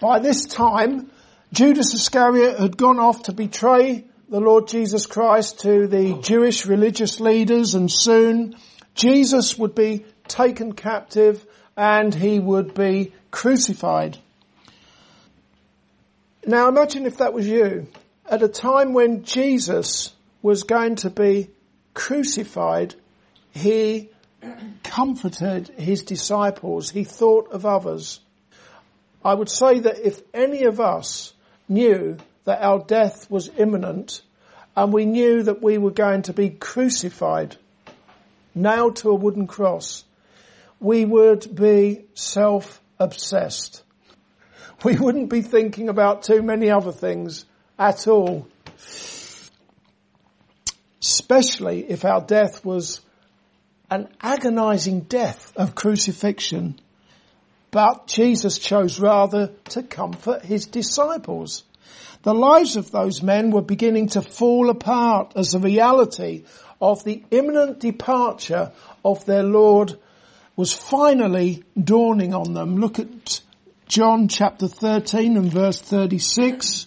[0.00, 1.10] By this time,
[1.52, 7.20] Judas Iscariot had gone off to betray the Lord Jesus Christ to the Jewish religious
[7.20, 8.56] leaders and soon
[8.94, 11.44] Jesus would be taken captive
[11.76, 14.16] and he would be crucified.
[16.46, 17.88] Now imagine if that was you
[18.24, 21.50] at a time when Jesus was going to be
[21.92, 22.94] crucified,
[23.50, 24.08] he
[24.82, 26.90] comforted his disciples.
[26.90, 28.20] He thought of others.
[29.24, 31.32] I would say that if any of us
[31.68, 34.22] knew that our death was imminent
[34.76, 37.56] and we knew that we were going to be crucified,
[38.54, 40.04] nailed to a wooden cross,
[40.78, 43.82] we would be self-obsessed.
[44.82, 47.44] We wouldn't be thinking about too many other things
[47.78, 48.48] at all.
[51.02, 53.02] Especially if our death was
[53.90, 56.80] an agonizing death of crucifixion.
[57.70, 61.64] But Jesus chose rather to comfort his disciples.
[62.22, 66.44] The lives of those men were beginning to fall apart as the reality
[66.80, 68.72] of the imminent departure
[69.04, 69.98] of their Lord
[70.56, 72.76] was finally dawning on them.
[72.76, 73.40] Look at
[73.86, 76.86] John chapter 13 and verse 36.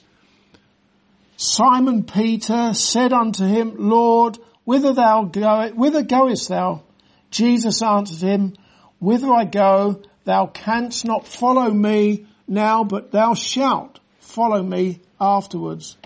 [1.37, 6.83] Simon Peter said unto him, Lord, whither thou go, whither goest thou?
[7.31, 8.53] Jesus answered him,
[8.99, 15.97] whither I go, thou canst not follow me now, but thou shalt follow me afterwards.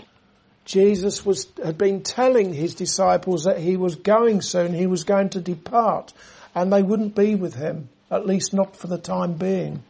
[0.65, 5.29] Jesus was, had been telling his disciples that he was going soon, he was going
[5.29, 6.13] to depart,
[6.53, 9.81] and they wouldn't be with him, at least not for the time being.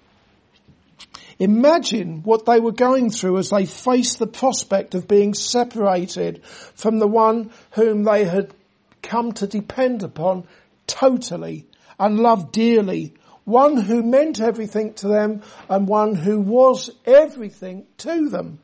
[1.39, 6.97] Imagine what they were going through as they faced the prospect of being separated from
[6.99, 8.51] the one whom they had
[9.03, 10.45] come to depend upon
[10.87, 11.65] totally
[11.99, 13.13] and love dearly.
[13.47, 18.59] One who meant everything to them and one who was everything to them.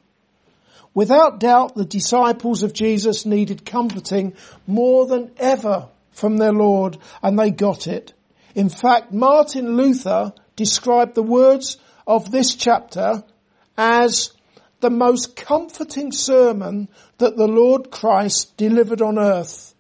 [0.94, 4.34] Without doubt, the disciples of Jesus needed comforting
[4.68, 8.12] more than ever from their Lord and they got it.
[8.56, 13.24] In fact, Martin Luther described the words of this chapter
[13.78, 14.34] as
[14.82, 19.74] the most comforting sermon that the Lord Christ delivered on earth.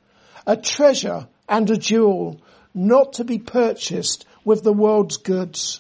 [0.47, 2.39] A treasure and a jewel
[2.73, 5.79] not to be purchased with the world's goods.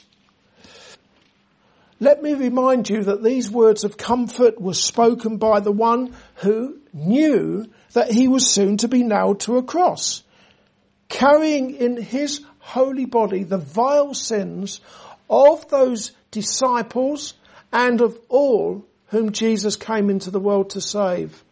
[1.99, 6.79] Let me remind you that these words of comfort were spoken by the one who
[6.91, 10.23] knew that he was soon to be nailed to a cross,
[11.07, 14.81] carrying in his holy body the vile sins
[15.29, 17.35] of those disciples
[17.71, 21.43] and of all whom Jesus came into the world to save.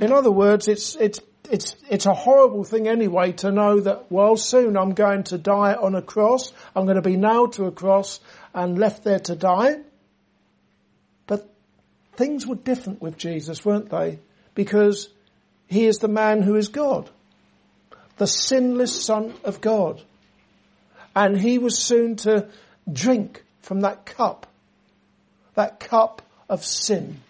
[0.00, 4.36] In other words, it's, it's, it's, it's a horrible thing anyway to know that, well,
[4.36, 6.52] soon I'm going to die on a cross.
[6.76, 8.20] I'm going to be nailed to a cross
[8.54, 9.80] and left there to die.
[11.26, 11.50] But
[12.12, 14.20] things were different with Jesus, weren't they?
[14.54, 15.08] Because
[15.66, 17.10] he is the man who is God.
[18.18, 20.00] The sinless son of God.
[21.16, 22.48] And he was soon to
[22.90, 24.46] drink from that cup,
[25.54, 27.20] that cup of sin,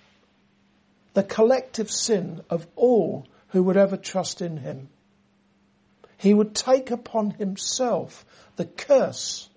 [1.14, 4.88] the collective sin of all who would ever trust in him.
[6.16, 8.24] He would take upon himself
[8.56, 9.48] the curse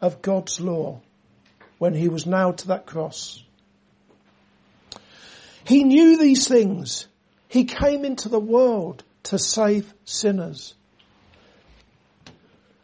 [0.00, 1.00] of God's law
[1.78, 3.42] when he was nailed to that cross.
[5.64, 7.06] He knew these things.
[7.48, 10.74] He came into the world to save sinners.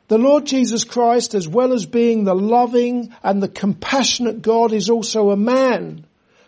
[0.08, 4.88] The Lord Jesus Christ, as well as being the loving and the compassionate God, is
[4.88, 6.06] also a man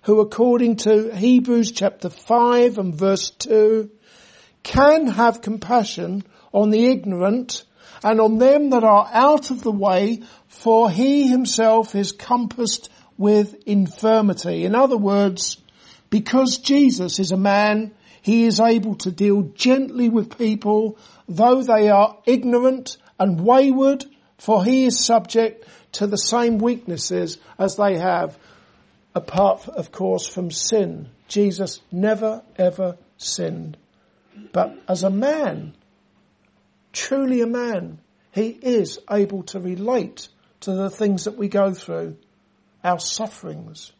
[0.08, 3.90] who according to Hebrews chapter 5 and verse 2
[4.62, 7.62] can have compassion on the ignorant
[8.02, 13.54] and on them that are out of the way for he himself is compassed with
[13.66, 14.64] infirmity.
[14.64, 15.58] In other words,
[16.08, 17.92] because Jesus is a man,
[18.22, 20.96] he is able to deal gently with people
[21.28, 24.06] though they are ignorant and wayward,
[24.38, 28.38] for he is subject to the same weaknesses as they have,
[29.14, 31.08] apart, of course, from sin.
[31.28, 33.76] Jesus never ever sinned.
[34.52, 35.74] But as a man,
[36.92, 38.00] truly a man,
[38.32, 40.28] he is able to relate
[40.60, 42.16] to the things that we go through,
[42.84, 43.92] our sufferings.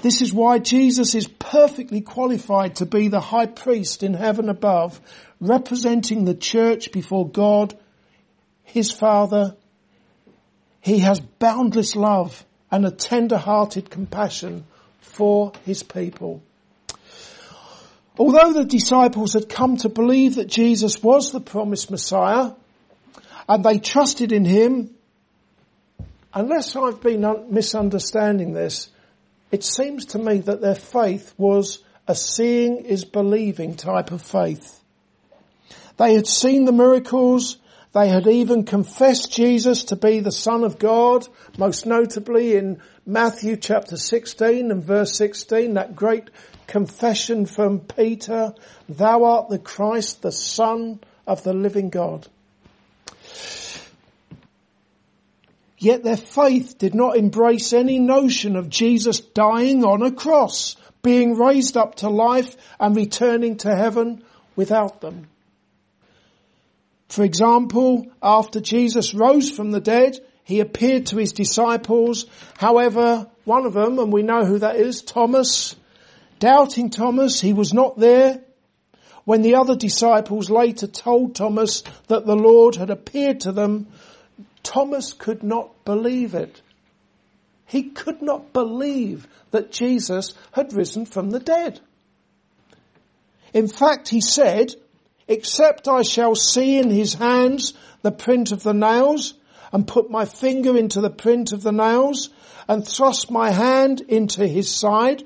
[0.00, 5.00] This is why Jesus is perfectly qualified to be the high priest in heaven above,
[5.40, 7.76] representing the church before God
[8.72, 9.54] his father,
[10.80, 14.64] he has boundless love and a tender-hearted compassion
[15.00, 16.42] for his people.
[18.18, 22.52] Although the disciples had come to believe that Jesus was the promised Messiah
[23.48, 24.90] and they trusted in him,
[26.32, 28.88] unless I've been misunderstanding this,
[29.50, 31.78] it seems to me that their faith was
[32.08, 34.80] a seeing is believing type of faith.
[35.98, 37.58] They had seen the miracles.
[37.92, 41.28] They had even confessed Jesus to be the Son of God,
[41.58, 46.30] most notably in Matthew chapter 16 and verse 16, that great
[46.66, 48.54] confession from Peter,
[48.88, 52.26] thou art the Christ, the Son of the living God.
[55.76, 61.36] Yet their faith did not embrace any notion of Jesus dying on a cross, being
[61.36, 64.22] raised up to life and returning to heaven
[64.56, 65.26] without them.
[67.12, 72.24] For example, after Jesus rose from the dead, he appeared to his disciples.
[72.56, 75.76] However, one of them, and we know who that is, Thomas,
[76.38, 78.40] doubting Thomas, he was not there.
[79.26, 83.88] When the other disciples later told Thomas that the Lord had appeared to them,
[84.62, 86.62] Thomas could not believe it.
[87.66, 91.78] He could not believe that Jesus had risen from the dead.
[93.52, 94.74] In fact, he said,
[95.32, 99.34] except I shall see in his hands the print of the nails
[99.72, 102.28] and put my finger into the print of the nails
[102.68, 105.24] and thrust my hand into his side,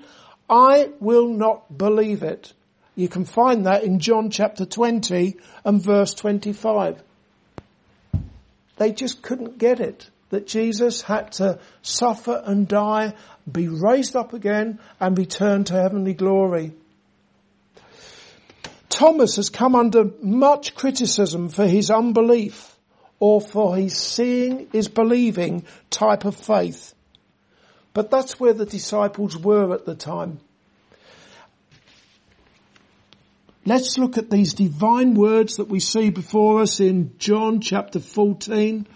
[0.49, 2.53] I will not believe it.
[2.95, 7.03] You can find that in John chapter 20 and verse 25.
[8.77, 13.15] They just couldn't get it that Jesus had to suffer and die,
[13.51, 16.73] be raised up again and return to heavenly glory.
[18.97, 22.79] Thomas has come under much criticism for his unbelief
[23.19, 26.95] or for his seeing is believing type of faith.
[27.93, 30.41] But that's where the disciples were at the time.
[33.67, 38.87] Let's look at these divine words that we see before us in John chapter 14.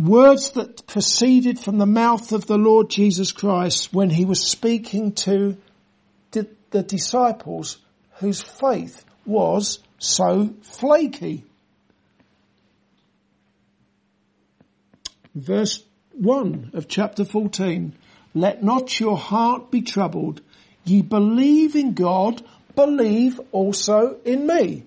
[0.00, 5.12] Words that proceeded from the mouth of the Lord Jesus Christ when he was speaking
[5.12, 5.56] to
[6.32, 7.76] the disciples
[8.14, 11.44] whose faith was so flaky.
[15.34, 15.82] Verse
[16.12, 17.94] 1 of chapter 14.
[18.34, 20.40] Let not your heart be troubled.
[20.84, 22.42] Ye believe in God,
[22.74, 24.84] believe also in me.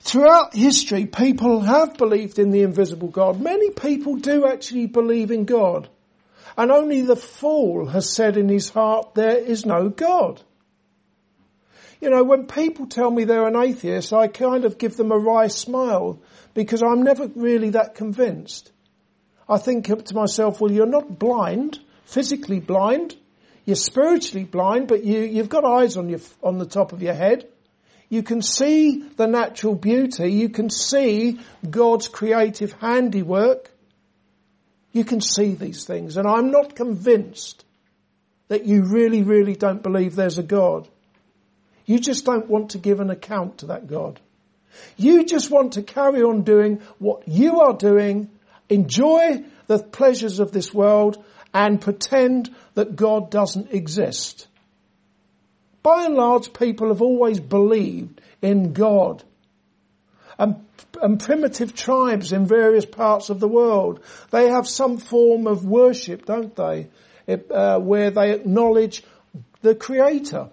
[0.00, 3.40] Throughout history, people have believed in the invisible God.
[3.40, 5.88] Many people do actually believe in God.
[6.56, 10.42] And only the fool has said in his heart, there is no God.
[12.00, 15.18] You know, when people tell me they're an atheist, I kind of give them a
[15.18, 16.18] wry smile
[16.54, 18.72] because I'm never really that convinced.
[19.48, 23.16] I think to myself, well, you're not blind, physically blind.
[23.66, 27.14] You're spiritually blind, but you, you've got eyes on your, on the top of your
[27.14, 27.46] head.
[28.08, 30.32] You can see the natural beauty.
[30.32, 31.38] You can see
[31.68, 33.70] God's creative handiwork.
[34.92, 36.16] You can see these things.
[36.16, 37.64] And I'm not convinced
[38.48, 40.88] that you really, really don't believe there's a God.
[41.86, 44.20] You just don't want to give an account to that God.
[44.96, 48.30] You just want to carry on doing what you are doing,
[48.68, 51.22] enjoy the pleasures of this world,
[51.52, 54.46] and pretend that God doesn't exist.
[55.82, 59.24] By and large, people have always believed in God.
[60.38, 60.64] And,
[61.02, 64.00] and, primitive tribes in various parts of the world,
[64.30, 66.88] they have some form of worship, don't they?
[67.26, 69.04] It, uh, where they acknowledge
[69.60, 70.48] the Creator.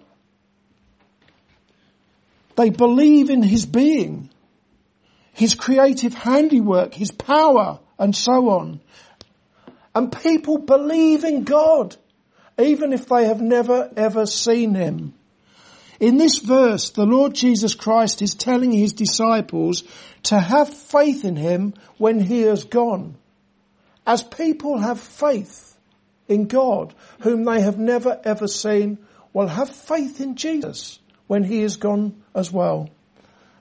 [2.58, 4.30] They believe in His being,
[5.32, 8.80] His creative handiwork, His power, and so on.
[9.94, 11.96] And people believe in God,
[12.58, 15.14] even if they have never ever seen Him.
[16.00, 19.84] In this verse, the Lord Jesus Christ is telling His disciples
[20.24, 23.14] to have faith in Him when He has gone.
[24.04, 25.78] As people have faith
[26.26, 28.98] in God, whom they have never ever seen,
[29.32, 30.98] well have faith in Jesus
[31.28, 32.90] when He is gone as well.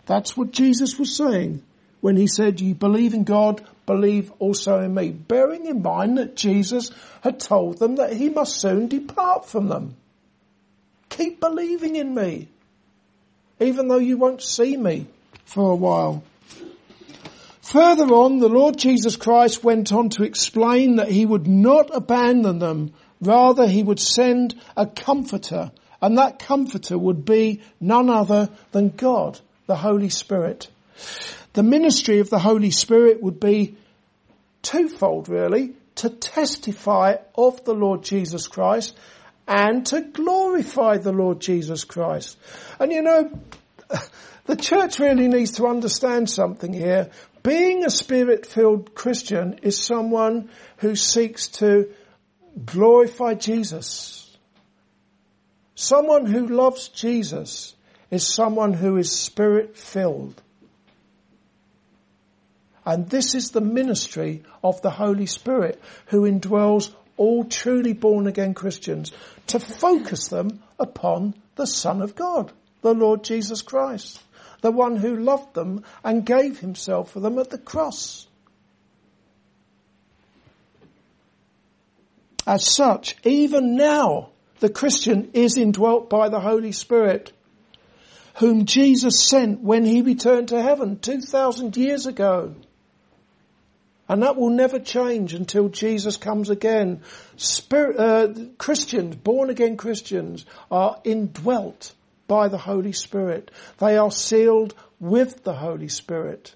[0.07, 1.61] That's what Jesus was saying
[2.01, 6.35] when He said, you believe in God, believe also in me, bearing in mind that
[6.35, 9.95] Jesus had told them that he must soon depart from them.
[11.09, 12.49] Keep believing in me,
[13.59, 15.07] even though you won't see me
[15.45, 16.21] for a while.
[17.61, 22.59] Further on, the Lord Jesus Christ went on to explain that he would not abandon
[22.59, 28.89] them, rather he would send a comforter, and that comforter would be none other than
[28.89, 30.69] God, the Holy Spirit.
[31.53, 33.75] The ministry of the Holy Spirit would be
[34.61, 38.95] twofold really, to testify of the Lord Jesus Christ
[39.47, 42.37] and to glorify the Lord Jesus Christ.
[42.79, 43.31] And you know,
[44.45, 47.09] the church really needs to understand something here.
[47.41, 51.89] Being a spirit-filled Christian is someone who seeks to
[52.65, 54.16] glorify Jesus.
[55.79, 57.75] Someone who loves Jesus
[58.09, 60.41] is someone who is spirit-filled.
[62.83, 68.55] And this is the ministry of the Holy Spirit who indwells all truly born again
[68.55, 69.11] Christians
[69.47, 74.19] to focus them upon the Son of God, the Lord Jesus Christ,
[74.61, 78.25] the one who loved them and gave himself for them at the cross.
[82.47, 87.31] As such, even now, the Christian is indwelt by the Holy Spirit,
[88.35, 92.55] whom Jesus sent when he returned to heaven 2,000 years ago.
[94.09, 97.01] And that will never change until Jesus comes again.
[97.35, 101.93] Spirit, uh, Christians, born again Christians, are indwelt
[102.27, 103.51] by the Holy Spirit.
[103.79, 106.55] They are sealed with the Holy Spirit.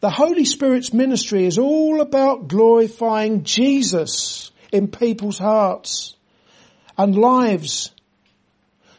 [0.00, 6.16] The Holy Spirit's ministry is all about glorifying Jesus in people's hearts
[6.96, 7.90] and lives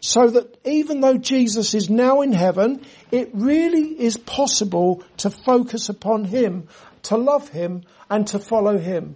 [0.01, 5.89] so that even though Jesus is now in heaven, it really is possible to focus
[5.89, 6.67] upon Him,
[7.03, 9.15] to love Him and to follow Him.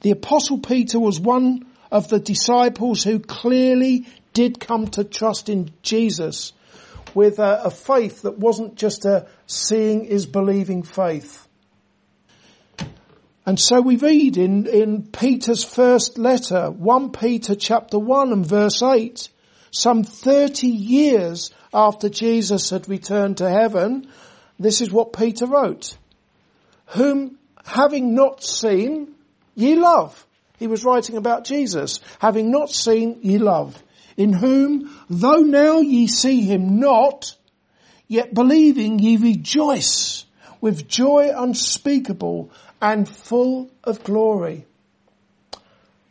[0.00, 5.70] The apostle Peter was one of the disciples who clearly did come to trust in
[5.82, 6.52] Jesus
[7.14, 11.46] with a, a faith that wasn't just a seeing is believing faith.
[13.50, 18.80] And so we read in, in Peter's first letter, 1 Peter chapter 1 and verse
[18.80, 19.28] 8,
[19.72, 24.06] some 30 years after Jesus had returned to heaven,
[24.60, 25.98] this is what Peter wrote.
[26.90, 29.16] Whom having not seen,
[29.56, 30.24] ye love.
[30.60, 31.98] He was writing about Jesus.
[32.20, 33.82] Having not seen, ye love.
[34.16, 37.36] In whom, though now ye see him not,
[38.06, 40.24] yet believing ye rejoice
[40.60, 44.66] with joy unspeakable and full of glory.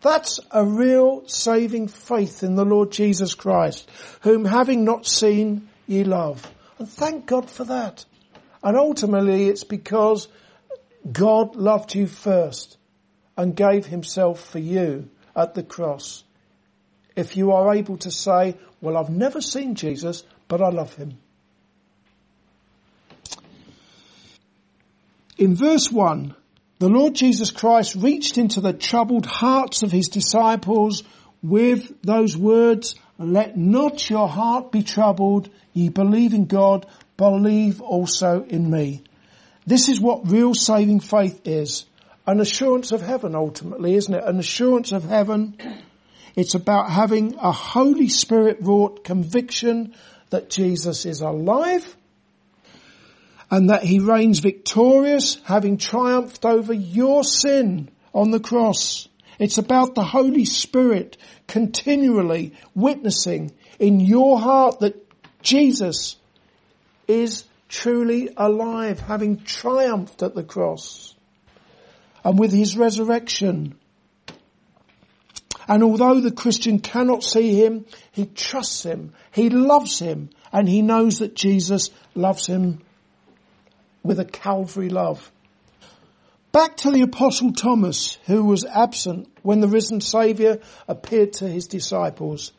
[0.02, 3.90] That's a real saving faith in the Lord Jesus Christ,
[4.22, 6.50] whom having not seen ye love.
[6.78, 8.06] And thank God for that.
[8.64, 10.28] And ultimately it's because
[11.12, 12.78] God loved you first
[13.36, 16.24] and gave himself for you at the cross.
[17.16, 21.18] If you are able to say, well, I've never seen Jesus, but I love him.
[25.38, 26.36] In verse 1,
[26.80, 31.04] the Lord Jesus Christ reached into the troubled hearts of his disciples
[31.44, 35.50] with those words, let not your heart be troubled.
[35.74, 36.86] Ye believe in God,
[37.18, 39.04] believe also in me.
[39.68, 41.86] This is what real saving faith is.
[42.26, 44.24] An assurance of heaven ultimately, isn't it?
[44.24, 45.58] An assurance of heaven.
[46.36, 49.96] It's about having a Holy Spirit wrought conviction
[50.30, 51.98] that Jesus is alive
[53.52, 59.08] and that he reigns victorious, having triumphed over your sin on the cross.
[59.40, 65.06] It's about the Holy Spirit continually witnessing in your heart that
[65.42, 66.18] Jesus
[67.08, 71.16] is truly alive, having triumphed at the cross
[72.24, 73.78] and with his resurrection.
[75.68, 80.82] And although the Christian cannot see him, he trusts him, he loves him, and he
[80.82, 82.82] knows that Jesus loves him
[84.10, 85.32] with a Calvary love.
[86.52, 91.68] Back to the apostle Thomas, who was absent when the risen saviour appeared to his
[91.68, 92.52] disciples.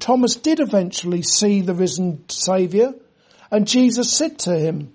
[0.00, 2.94] Thomas did eventually see the risen saviour
[3.48, 4.92] and Jesus said to him,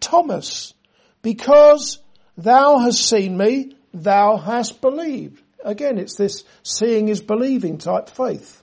[0.00, 0.72] Thomas,
[1.20, 1.98] because
[2.38, 5.42] thou hast seen me, thou hast believed.
[5.62, 8.62] Again, it's this seeing is believing type faith.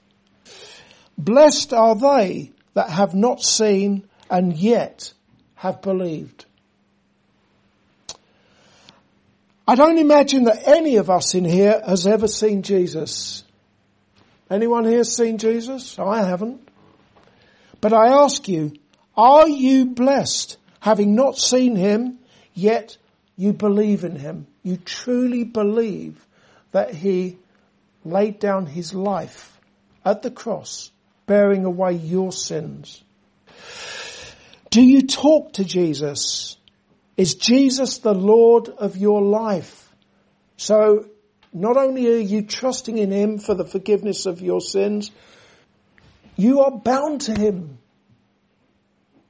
[1.16, 5.12] Blessed are they that have not seen and yet
[5.54, 6.45] have believed.
[9.68, 13.42] I don't imagine that any of us in here has ever seen Jesus.
[14.48, 15.98] Anyone here seen Jesus?
[15.98, 16.68] I haven't.
[17.80, 18.74] But I ask you,
[19.16, 22.18] are you blessed having not seen him,
[22.54, 22.96] yet
[23.36, 24.46] you believe in him?
[24.62, 26.24] You truly believe
[26.70, 27.38] that he
[28.04, 29.60] laid down his life
[30.04, 30.92] at the cross,
[31.26, 33.02] bearing away your sins.
[34.70, 36.56] Do you talk to Jesus?
[37.16, 39.94] Is Jesus the Lord of your life?
[40.56, 41.08] So
[41.52, 45.10] not only are you trusting in Him for the forgiveness of your sins,
[46.36, 47.78] you are bound to Him.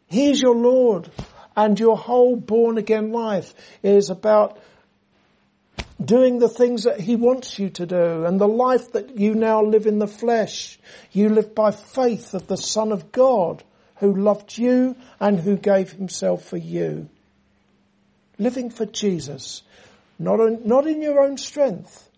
[0.09, 1.11] He is your Lord
[1.57, 4.59] and your whole born again life is about
[6.05, 9.63] doing the things that He wants you to do and the life that you now
[9.63, 10.79] live in the flesh.
[11.13, 13.63] You live by faith of the Son of God
[13.97, 17.09] who loved you and who gave himself for you.
[18.39, 19.63] Living for Jesus,
[20.19, 22.11] not in, not in your own strength,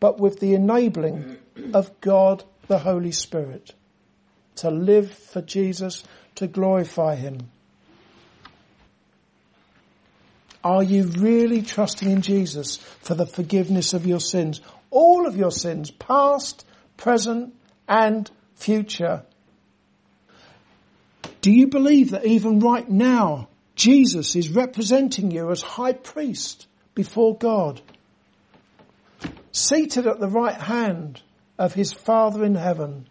[0.00, 1.38] but with the enabling
[1.72, 3.74] of God the Holy Spirit.
[4.56, 6.04] To live for Jesus,
[6.36, 7.50] to glorify Him.
[10.62, 14.62] Are you really trusting in Jesus for the forgiveness of your sins?
[14.90, 16.64] All of your sins, past,
[16.96, 17.54] present,
[17.86, 19.24] and future.
[21.42, 27.36] Do you believe that even right now, Jesus is representing you as high priest before
[27.36, 27.80] God?
[29.52, 31.20] Seated at the right hand
[31.58, 33.06] of his Father in heaven,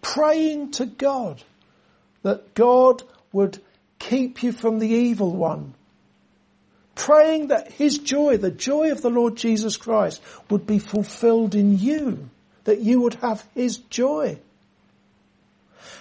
[0.00, 1.42] praying to God
[2.22, 3.02] that God
[3.32, 3.60] would
[3.98, 5.74] keep you from the evil one
[6.94, 11.78] praying that his joy, the joy of the Lord Jesus Christ, would be fulfilled in
[11.78, 12.28] you,
[12.64, 14.38] that you would have his joy,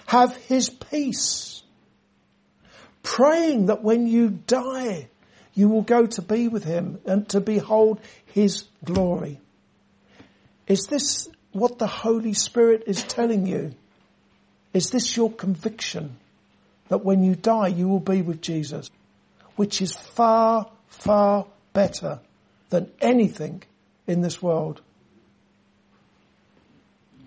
[0.06, 1.64] have his peace,
[3.04, 5.10] praying that when you die,
[5.54, 9.40] you will go to be with him and to behold his glory.
[10.68, 13.74] Is this what the Holy Spirit is telling you?
[14.74, 16.18] Is this your conviction
[16.88, 18.90] that when you die you will be with Jesus?
[19.56, 22.20] Which is far far better
[22.70, 23.64] than anything
[24.08, 24.82] in this world.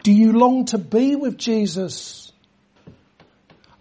[0.02, 2.23] Do you long to be with Jesus?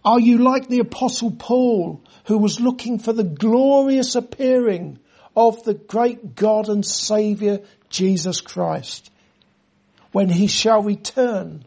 [0.05, 4.99] Are you like the apostle Paul who was looking for the glorious appearing
[5.35, 9.09] of the great God and Saviour Jesus Christ
[10.11, 11.65] when he shall return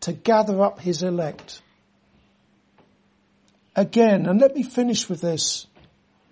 [0.00, 1.62] to gather up his elect?
[3.76, 5.66] Again, and let me finish with this.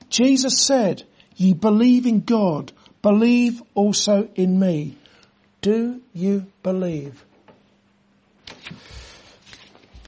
[0.08, 1.04] Jesus said,
[1.36, 4.96] ye believe in God, believe also in me.
[5.62, 7.24] Do you believe?